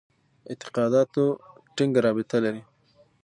[0.49, 1.23] اعتقاداتو
[1.75, 2.63] ټینګه رابطه لري.